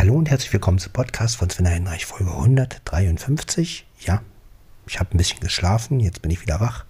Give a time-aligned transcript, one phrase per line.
[0.00, 3.86] Hallo und herzlich willkommen zum Podcast von Sven Heinreich, Folge 153.
[3.98, 4.22] Ja,
[4.86, 6.86] ich habe ein bisschen geschlafen, jetzt bin ich wieder wach.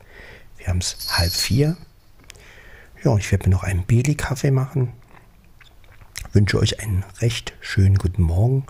[0.58, 1.76] Wir haben es halb vier.
[3.02, 4.92] Ja, ich werde mir noch einen Beli-Kaffee machen.
[6.32, 8.64] Wünsche euch einen recht schönen guten Morgen.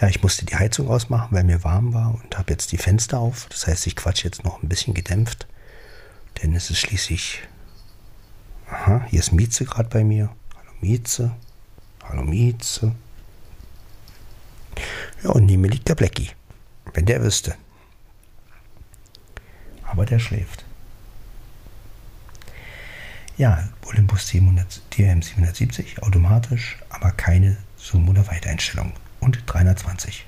[0.00, 3.18] Ja, ich musste die Heizung ausmachen, weil mir warm war und habe jetzt die Fenster
[3.18, 3.46] auf.
[3.50, 5.46] Das heißt, ich quatsche jetzt noch ein bisschen gedämpft,
[6.42, 7.42] denn es ist schließlich.
[8.70, 10.30] Aha, hier ist Mieze gerade bei mir.
[10.56, 11.32] Hallo Mieze.
[12.02, 12.94] Hallo Mieze.
[15.22, 16.30] Ja, und neben mir liegt der Blackie.
[16.94, 17.54] Wenn der wüsste.
[19.84, 20.64] Aber der schläft.
[23.36, 28.92] Ja, Olympus DRM 770 automatisch, aber keine Zoom- oder Weiteinstellung.
[29.20, 30.26] Und 320.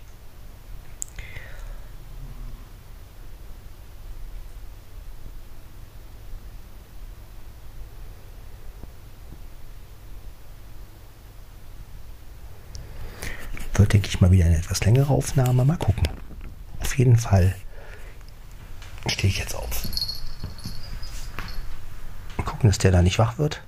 [13.93, 15.65] denke ich mal, wieder eine etwas längere Aufnahme.
[15.65, 16.09] Mal gucken.
[16.81, 17.55] Auf jeden Fall
[19.07, 19.87] stehe ich jetzt auf.
[22.45, 23.63] Gucken, dass der da nicht wach wird.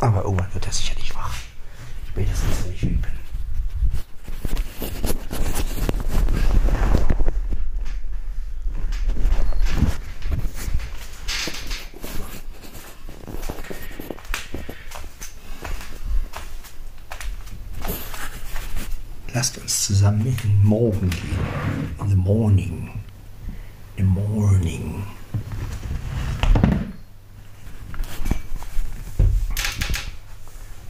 [0.00, 1.34] Aber irgendwann wird er sicherlich wach.
[2.08, 3.20] Spätestens, wenn ich weg bin.
[19.32, 21.38] Lasst uns zusammen in den Morgen gehen.
[22.00, 22.90] In the morning.
[23.96, 25.04] In the morning.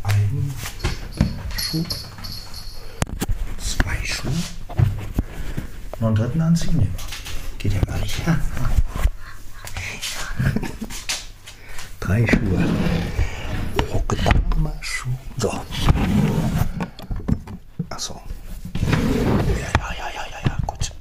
[0.02, 0.55] Ein
[1.58, 1.84] Schuh.
[3.58, 4.33] Zwei Schuhe.
[6.00, 6.78] Noch einen dritten anziehen?
[6.78, 6.88] Nee,
[7.58, 8.22] geht ja gar nicht.
[12.00, 12.64] Drei Schuhe.
[13.92, 15.11] Rockdame Schuh.
[15.36, 15.61] So.
[17.91, 18.20] Achso.
[18.83, 20.92] Ja, ja, ja, ja, ja, ja, gut.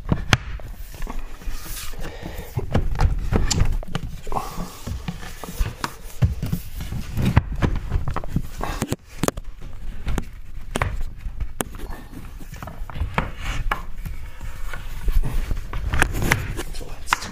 [16.73, 17.31] So, jetzt.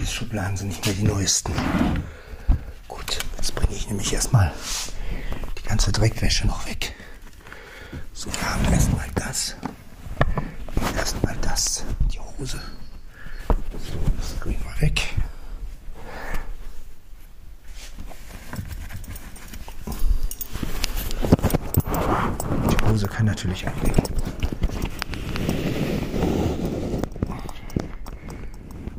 [0.00, 1.52] Die Schubladen sind nicht mehr die neuesten.
[2.88, 4.50] Gut, jetzt bringe ich nämlich erstmal
[5.58, 6.94] die ganze Dreckwäsche noch weg.
[8.14, 9.56] So, wir haben erstmal das.
[10.96, 11.84] Erstmal das.
[12.10, 12.62] Die Hose.
[13.72, 15.02] So, das kriegen wir weg.
[22.70, 23.96] Die Hose kann natürlich auch weg.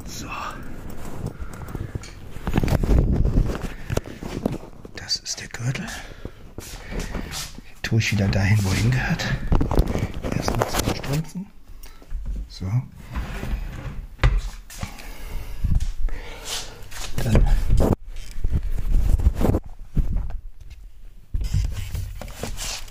[0.05, 0.27] So.
[4.95, 5.85] Das ist der Gürtel
[8.03, 9.25] tue ich wieder dahin, wo er hingehört.
[10.35, 11.45] Erstmal zwei Strümpfen.
[12.49, 12.65] So.
[17.23, 17.47] Dann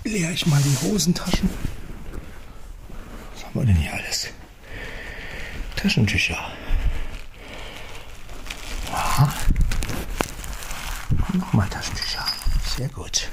[0.03, 1.49] leere ich mal die Hosentaschen.
[3.35, 4.29] Was haben wir denn hier alles?
[5.75, 6.39] Taschentücher.
[8.91, 9.31] Aha.
[11.33, 12.25] Nochmal Taschentücher.
[12.77, 13.29] Sehr gut.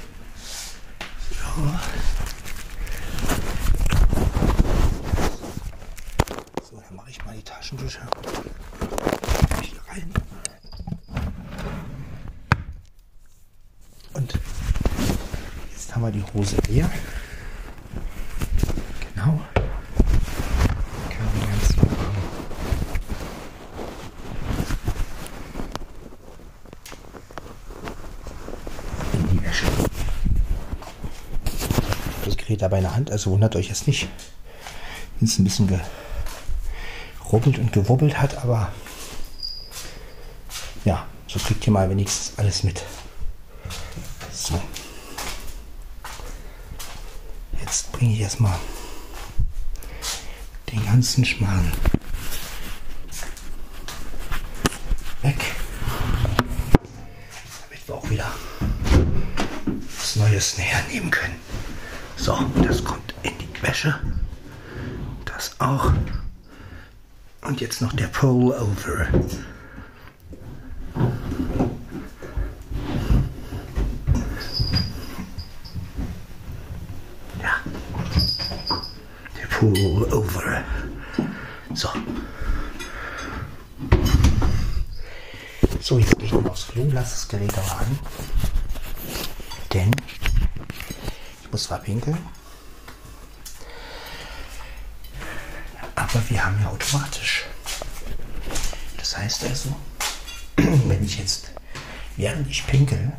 [6.62, 8.06] So, dann mache ich mal die Taschentücher
[9.60, 10.14] hier rein.
[14.14, 14.38] Und
[15.72, 16.90] jetzt haben wir die Hose leer.
[19.14, 19.40] Genau.
[32.24, 34.08] Das Gerät dabei in der Hand, also wundert euch jetzt nicht,
[35.18, 35.68] wenn es ein bisschen
[37.22, 38.72] gerubbelt und gewubbelt hat, aber
[40.84, 42.82] ja, so kriegt ihr mal wenigstens alles mit.
[44.32, 44.60] So.
[47.60, 48.58] Jetzt bringe ich erstmal
[50.72, 51.70] den ganzen Schmarrn
[55.20, 55.36] weg,
[57.68, 58.32] damit wir auch wieder
[59.98, 61.36] was Neues näher nehmen können.
[62.16, 64.00] So, das kommt in die Wäsche.
[65.26, 65.92] Das auch.
[67.42, 69.08] Und jetzt noch der Pullover.
[79.60, 80.64] Der Pullover.
[81.74, 81.88] So.
[85.80, 87.98] So, jetzt gehe ich noch aufs Klo, lasse das Gerät aber an.
[89.72, 89.90] Denn
[91.42, 92.18] Ich muss zwar pinkeln.
[95.94, 97.44] Aber wir haben ja automatisch.
[98.96, 99.76] Das heißt also,
[100.56, 101.50] wenn ich jetzt,
[102.16, 103.12] während ich pinkel,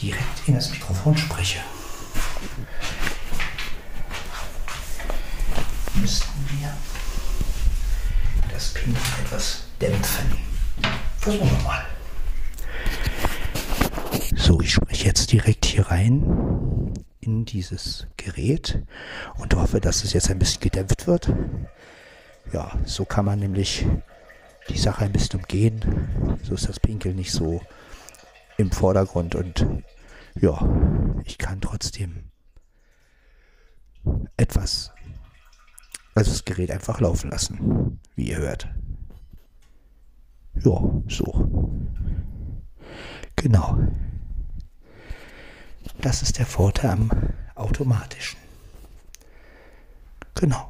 [0.00, 1.60] direkt in das Mikrofon spreche,
[6.00, 6.74] müssten wir
[8.52, 10.36] das Pinkeln etwas dämpfen.
[11.20, 11.84] Versuchen wir mal.
[14.36, 18.82] So, ich spreche jetzt direkt hier rein in dieses Gerät
[19.36, 21.30] und hoffe, dass es jetzt ein bisschen gedämpft wird.
[22.54, 23.86] Ja, so kann man nämlich
[24.70, 26.38] die Sache ein bisschen umgehen.
[26.42, 27.60] So ist das Pinkeln nicht so
[28.56, 29.66] im Vordergrund und
[30.40, 30.58] ja,
[31.26, 32.30] ich kann trotzdem
[34.38, 34.90] etwas,
[36.14, 38.68] also das Gerät einfach laufen lassen, wie ihr hört.
[40.62, 40.78] Ja,
[41.08, 41.80] so.
[43.36, 43.78] Genau.
[46.00, 47.10] Das ist der Vorteil am
[47.54, 48.38] automatischen.
[50.34, 50.66] Genau.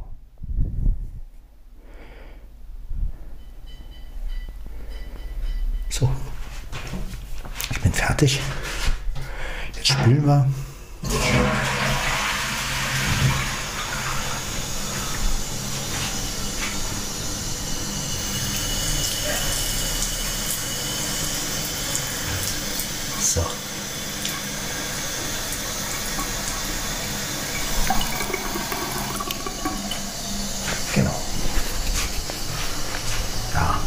[5.88, 6.08] So.
[7.70, 8.40] Ich bin fertig.
[9.74, 10.48] Jetzt spülen wir.
[23.20, 23.44] So.
[30.94, 31.14] Genau.
[33.54, 33.78] Ja,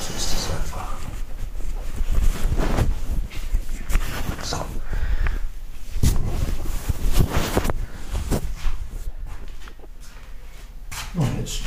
[0.00, 0.88] so ist es einfach.
[4.42, 4.64] So.
[11.14, 11.60] Und jetzt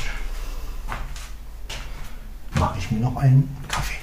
[2.54, 3.94] mache ich mir noch einen Kaffee.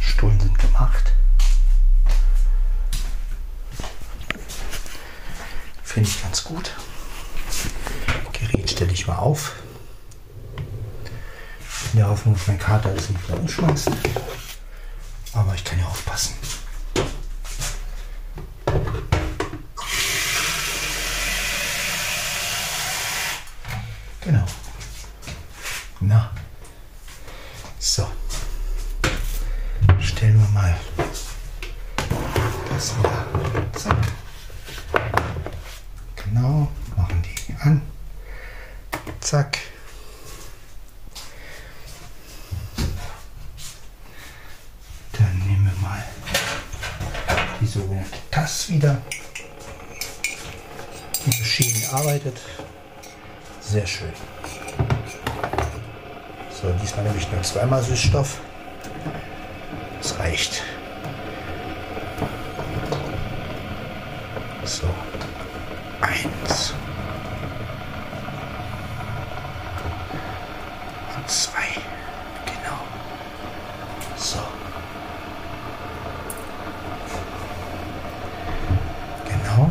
[0.00, 1.12] Stullen sind gemacht.
[5.82, 6.70] Finde ich ganz gut.
[8.32, 9.56] Gerät stelle ich mal auf.
[11.92, 13.90] In der Hoffnung, dass mein Kater alles nicht wieder umschmeißt.
[15.32, 16.34] Aber ich kann ja aufpassen.
[24.20, 24.44] Genau.
[26.00, 26.30] Na.
[27.78, 28.06] So.
[29.98, 30.76] Stellen wir mal
[32.68, 33.26] das wieder.
[33.72, 34.12] Zack.
[36.24, 36.68] Genau.
[36.94, 37.80] Machen die an.
[39.20, 39.58] Zack.
[45.12, 46.02] Dann nehmen wir mal
[47.60, 48.96] die sogenannte TAS wieder.
[51.24, 52.40] Die Maschine arbeitet.
[53.60, 54.12] Sehr schön.
[56.50, 58.38] So, diesmal nehme ich nur zweimal Süßstoff.
[60.00, 60.62] Das reicht.
[64.64, 64.88] So.
[66.00, 66.74] Eins.
[71.16, 71.68] Und zwei.
[72.46, 72.80] Genau.
[74.16, 74.38] So.
[79.28, 79.70] Genau.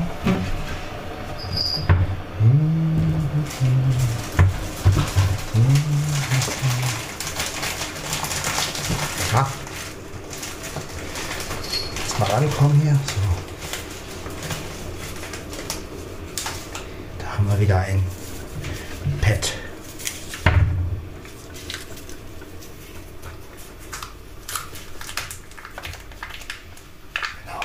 [9.34, 9.48] Ja.
[11.96, 12.94] Jetzt mal rankommen hier.
[12.94, 13.22] So.
[17.18, 18.04] Da haben wir wieder ein
[19.22, 19.54] Pad.
[27.44, 27.60] Genau.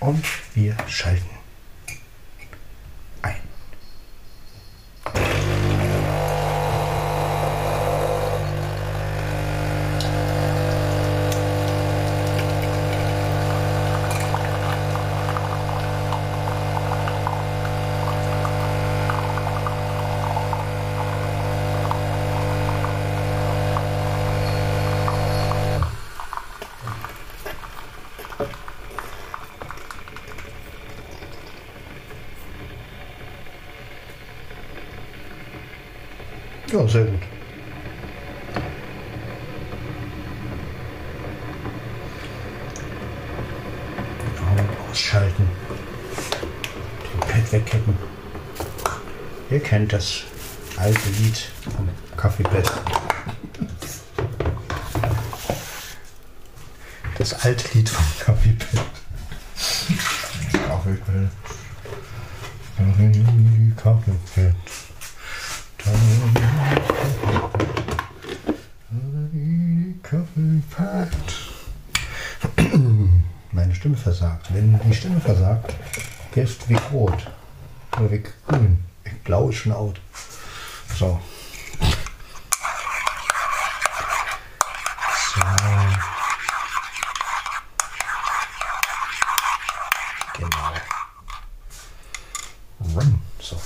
[0.00, 1.31] Und wir schalten
[36.72, 37.20] Ja, sehr gut.
[44.90, 45.48] Ausschalten.
[47.12, 47.94] Den Pad wegkippen.
[49.50, 50.22] Ihr kennt das
[50.78, 51.36] alte Lied
[51.76, 52.72] vom Kaffeepad.
[57.18, 58.04] Das alte Lied vom
[73.82, 74.54] Stimme versagt.
[74.54, 75.74] Wenn die Stimme versagt,
[76.34, 77.28] hilft Weg Rot.
[77.96, 78.84] Oder Weg Grün.
[79.24, 80.00] Blau ist schon out.
[80.96, 81.20] So.
[85.34, 85.40] So.
[90.34, 90.72] Genau.
[92.94, 93.20] Rum.
[93.40, 93.60] So.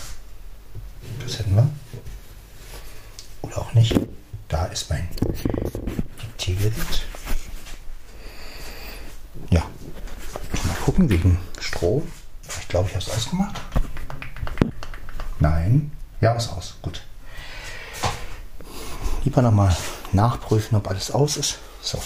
[1.26, 1.68] Das hätten wir.
[3.42, 3.94] Oder auch nicht.
[4.48, 5.06] Da ist mein
[6.22, 7.04] Diktiergerät.
[9.50, 9.62] Ja.
[10.66, 12.02] Mal gucken wegen Stroh.
[12.60, 13.60] Ich glaube, ich habe es ausgemacht.
[15.38, 15.92] Nein.
[16.20, 16.76] Ja, ist aus.
[16.82, 17.02] Gut.
[19.24, 19.74] Lieber nochmal
[20.12, 21.58] nachprüfen, ob alles aus ist.
[21.80, 22.02] So.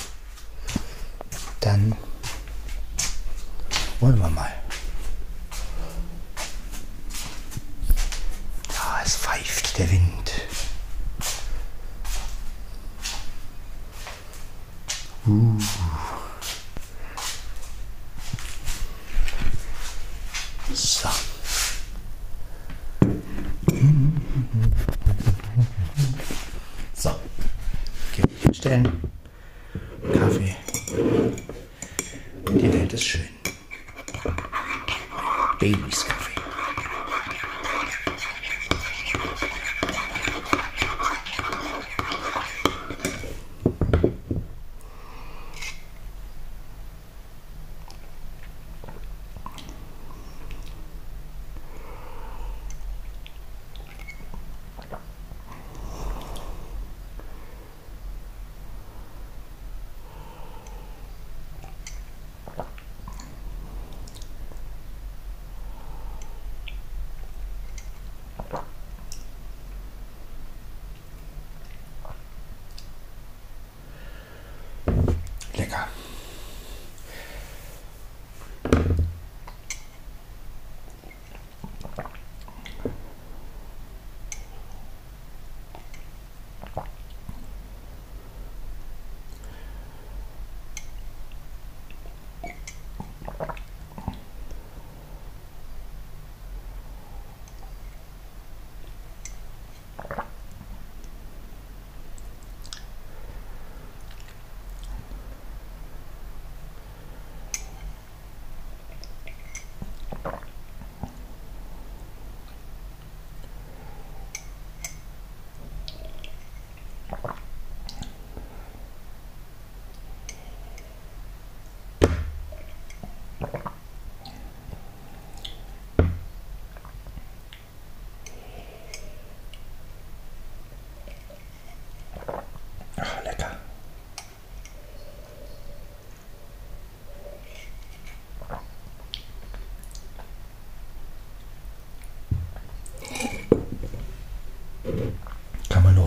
[1.60, 1.96] Dann
[4.00, 4.52] wollen wir mal.
[8.74, 10.32] Ja, es pfeift der Wind.
[15.26, 15.59] Uh.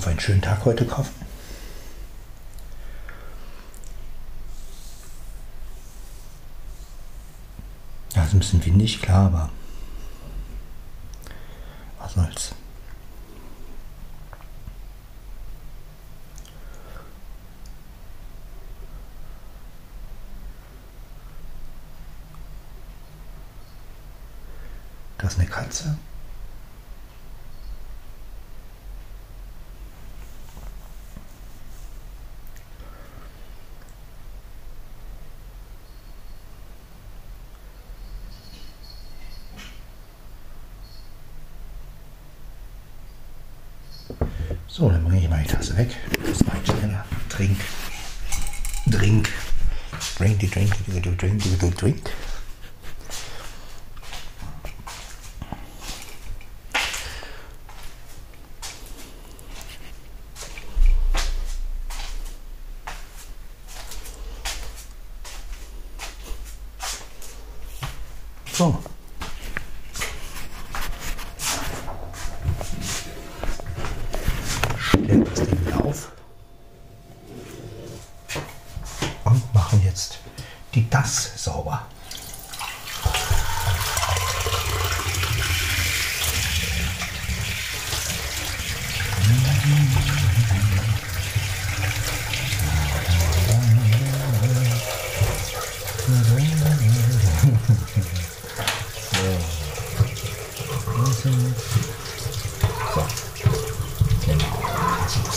[0.03, 1.13] Auf einen schönen Tag heute kaufen.
[8.13, 9.49] Ja, ist ein bisschen windig, klar, aber
[11.99, 12.55] was soll's.
[25.17, 25.97] Das ist eine Katze.
[44.75, 45.95] So, dann bringe ich die Tasse weg.
[46.19, 47.05] Das ist weit schneller.
[47.29, 47.59] Trink.
[48.87, 49.29] Drink.
[50.17, 52.09] Drink, drink, drink, die drink, die drink.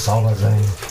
[0.06, 0.85] Sauber.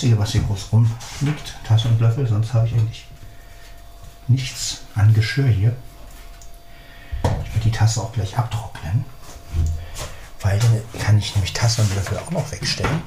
[0.00, 1.56] Einzige, was hier groß rumliegt.
[1.62, 3.06] Tasse und Löffel, sonst habe ich eigentlich
[4.28, 5.76] nichts an Geschirr hier.
[7.22, 9.04] Ich werde die Tasse auch gleich abtrocknen,
[10.40, 13.02] weil dann kann ich nämlich Tasse und Löffel auch noch wegstellen.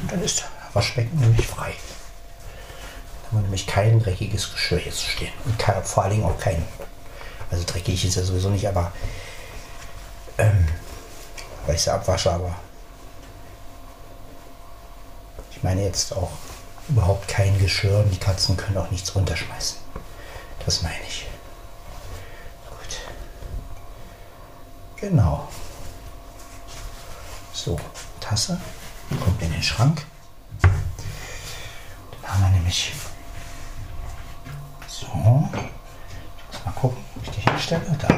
[0.00, 0.42] Und dann ist
[0.72, 1.74] Waschbecken nämlich frei.
[1.74, 5.34] Dann haben wir nämlich kein dreckiges Geschirr hier zu stehen.
[5.44, 6.64] Und kein, vor allen Dingen auch kein,
[7.50, 8.90] also dreckig ist ja sowieso nicht, aber
[10.38, 10.66] ähm,
[11.66, 12.56] weil ich sie abwasche, aber
[15.50, 16.30] ich meine jetzt auch
[16.88, 19.78] überhaupt kein Geschirr und die Katzen können auch nichts runterschmeißen.
[20.64, 21.26] Das meine ich.
[22.68, 23.00] Gut.
[24.96, 25.48] Genau.
[27.52, 27.78] So,
[28.20, 28.60] Tasse
[29.22, 30.04] kommt in den Schrank.
[30.62, 30.72] Dann
[32.32, 32.92] haben wir nämlich
[34.86, 35.06] so.
[35.06, 37.96] Ich muss mal gucken, ob ich die hinstelle.
[37.98, 38.08] Da.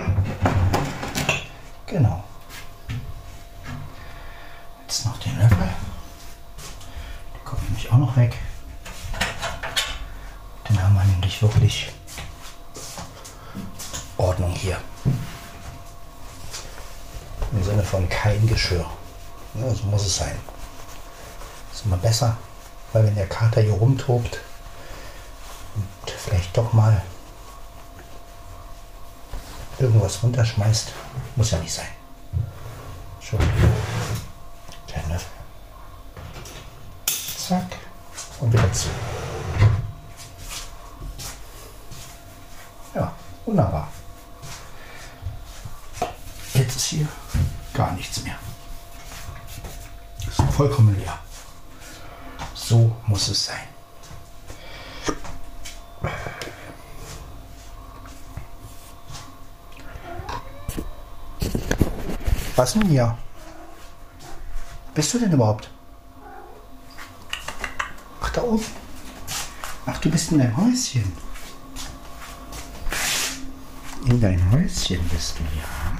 [1.86, 2.24] Genau.
[4.82, 5.68] Jetzt noch den Löffel.
[7.82, 8.36] Nämlich auch noch weg.
[10.64, 11.92] Dann haben wir nämlich wirklich
[14.16, 14.78] Ordnung hier.
[17.50, 18.86] Im Sinne von kein Geschirr.
[19.54, 20.38] Ja, so muss es sein.
[21.72, 22.36] ist immer besser,
[22.92, 24.38] weil wenn der Kater hier rumtobt
[25.74, 27.02] und vielleicht doch mal
[29.78, 30.92] irgendwas runterschmeißt,
[31.34, 31.88] muss ja nicht sein.
[33.20, 33.40] Schon.
[34.86, 35.42] Kleinen Löffel.
[37.52, 37.76] Zack.
[38.72, 38.88] Und wieder zu.
[42.94, 43.12] Ja,
[43.44, 43.88] wunderbar.
[46.54, 47.08] Jetzt ist hier
[47.74, 48.36] gar nichts mehr.
[50.26, 51.18] Ist vollkommen leer.
[52.54, 53.68] So muss es sein.
[62.56, 63.16] Was denn hier?
[64.94, 65.71] Bist du denn überhaupt?
[68.32, 68.64] Da oben.
[69.84, 71.12] Ach, du bist in deinem Häuschen.
[74.06, 75.98] In dein Häuschen bist du, ja.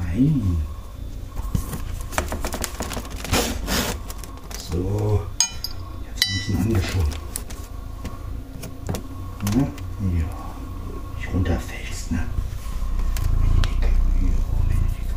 [0.00, 0.62] Fein.
[4.70, 5.26] So.
[6.08, 7.14] Jetzt ein bisschen angeschoben.
[9.54, 9.72] Ne?
[10.18, 10.30] Ja.
[11.16, 12.26] Nicht runterfällst, ne?
[13.38, 13.86] Meine Dicke.
[14.20, 14.36] Ja,
[14.68, 15.14] meine Dicke.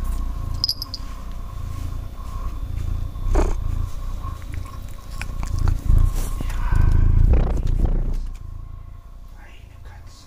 [9.36, 10.26] Meine Katze.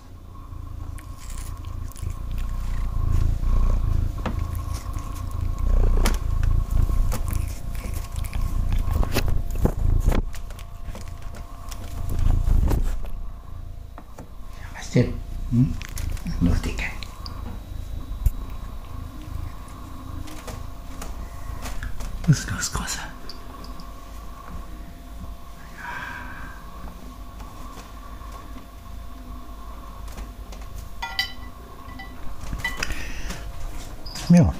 [14.76, 14.90] Was
[15.54, 15.74] denn?
[16.40, 16.48] Hm?
[16.48, 16.84] Los, Dicke.
[22.26, 22.98] Was ist los, Große?
[34.30, 34.52] Ja.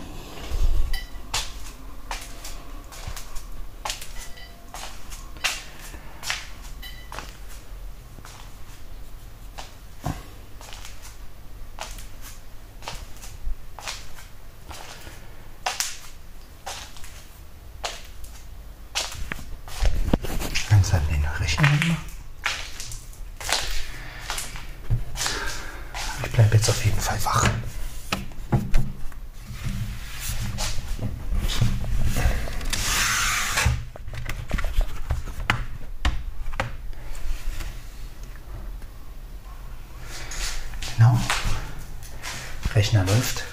[20.70, 21.96] Ganz an den Rechner machen.
[26.24, 27.48] Ich bleibe jetzt auf jeden Fall wach.
[40.96, 41.18] Genau.
[42.84, 43.44] Rechner läuft.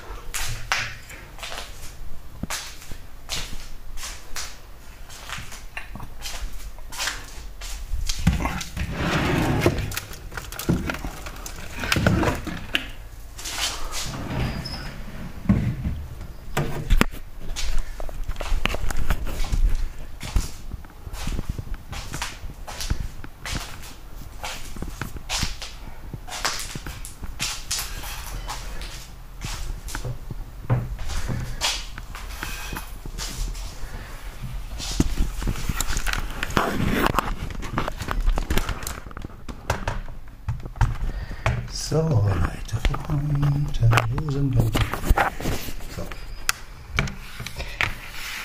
[41.92, 44.62] So, Leute, für heute, wo sind wir?
[44.62, 46.08] So.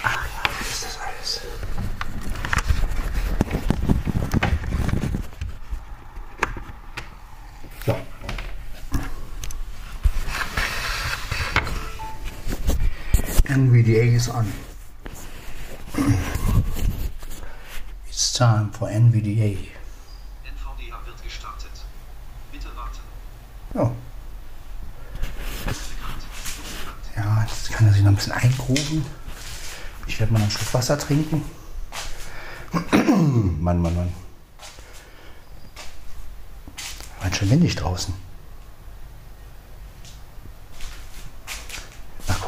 [0.03, 1.41] Ach ja, was ist das alles?
[7.87, 7.95] So.
[13.57, 14.53] NVDA ist an.
[18.07, 19.57] It's time for NVDA.
[20.45, 21.71] NVDA wird gestartet.
[22.53, 23.01] Bitte warten.
[23.75, 23.93] Ja.
[27.17, 29.07] Ja, jetzt kann er sich noch ein bisschen eingrufen.
[30.07, 31.43] Ich werde mal einen Schluck Wasser trinken.
[32.93, 34.13] Mann, Mann, Mann.
[37.23, 38.26] War schon windig draußen.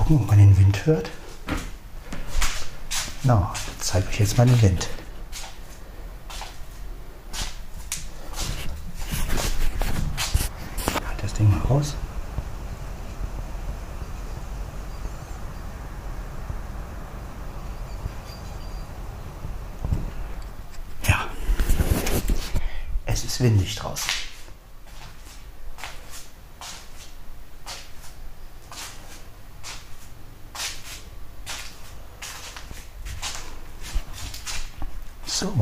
[0.08, 1.10] Gucken, ob man den Wind hört.
[3.24, 4.88] Na, ich zeige euch jetzt mal den Wind.
[11.06, 11.94] Halt das Ding mal raus.
[21.06, 21.26] Ja.
[23.04, 24.10] Es ist windig draußen.
[35.38, 35.52] So.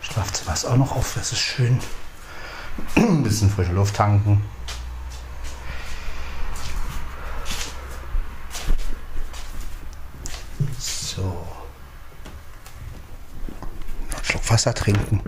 [0.00, 1.78] Schlafzimmer ist auch noch auf, das ist schön.
[2.96, 4.42] Ein bisschen frische Luft tanken.
[10.78, 11.46] So.
[14.14, 15.22] Einen Schluck Wasser trinken.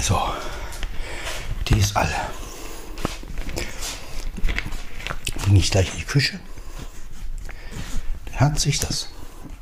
[0.00, 0.18] So,
[1.90, 2.14] ist alle.
[5.42, 6.38] Bringe ich gleich in die Küche.
[8.26, 9.08] Dann hat sich das.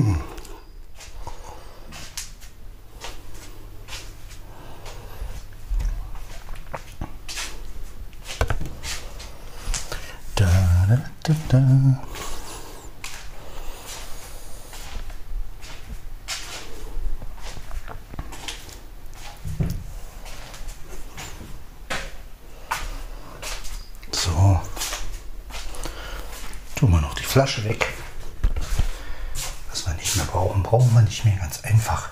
[10.36, 10.50] Da,
[10.90, 12.04] da, da, da.
[24.24, 24.60] So.
[26.76, 27.88] Tun wir noch die Flasche weg.
[29.72, 31.36] Was wir nicht mehr brauchen, brauchen wir nicht mehr.
[31.38, 32.12] Ganz einfach.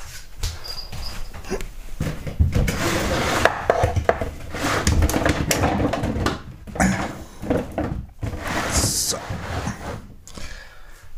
[8.73, 9.17] So.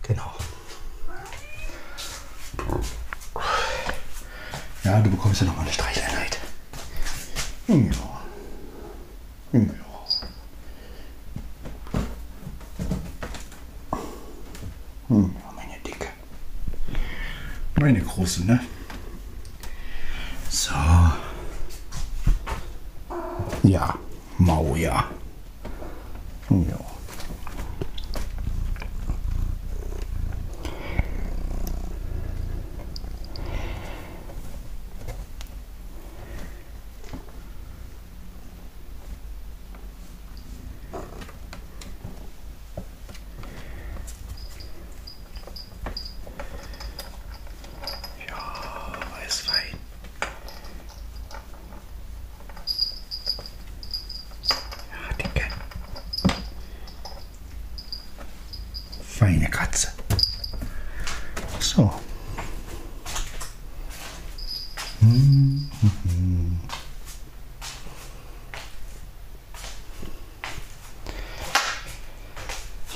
[0.01, 0.35] Genau.
[4.83, 6.39] Ja, du bekommst ja noch mal eine Streicheleinheit.
[7.69, 7.75] Ja.
[9.53, 9.82] Ja.
[18.13, 18.72] 方針ね。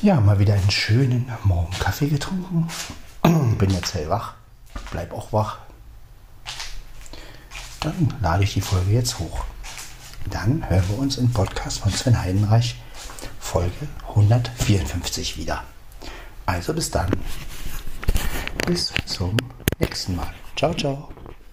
[0.07, 2.69] Ja, mal wieder einen schönen Morgenkaffee getrunken.
[3.57, 4.35] Bin jetzt hellwach.
[4.89, 5.57] Bleib auch wach.
[7.81, 9.43] Dann lade ich die Folge jetzt hoch.
[10.29, 12.77] Dann hören wir uns im Podcast von Sven Heidenreich
[13.37, 15.65] Folge 154 wieder.
[16.45, 17.11] Also bis dann.
[18.65, 19.35] Bis zum
[19.77, 20.33] nächsten Mal.
[20.55, 21.09] Ciao, ciao.